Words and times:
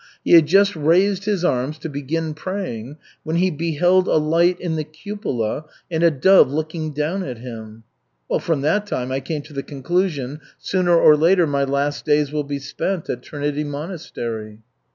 He 0.23 0.31
had 0.31 0.47
just 0.47 0.75
raised 0.75 1.25
his 1.25 1.45
arms 1.45 1.77
to 1.77 1.87
begin 1.87 2.33
praying 2.33 2.97
when 3.21 3.35
he 3.35 3.51
beheld 3.51 4.07
a 4.07 4.15
light 4.15 4.59
in 4.59 4.75
the 4.75 4.83
cupola 4.83 5.65
and 5.91 6.01
a 6.01 6.09
dove 6.09 6.49
looking 6.51 6.91
down 6.91 7.21
at 7.21 7.37
him.' 7.37 7.83
Well, 8.27 8.39
from 8.39 8.61
that 8.61 8.87
time, 8.87 9.11
I 9.11 9.19
came 9.19 9.43
to 9.43 9.53
the 9.53 9.61
conclusion, 9.61 10.39
sooner 10.57 10.97
or 10.97 11.15
later 11.15 11.45
my 11.45 11.65
last 11.65 12.03
days 12.03 12.31
will 12.31 12.43
be 12.43 12.57
spent 12.57 13.11
at 13.11 13.21
Trinity 13.21 13.63
Monastery." 13.63 14.57